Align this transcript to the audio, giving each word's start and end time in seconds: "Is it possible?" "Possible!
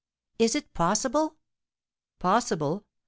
"Is 0.39 0.55
it 0.55 0.73
possible?" 0.73 1.35
"Possible! 2.17 2.87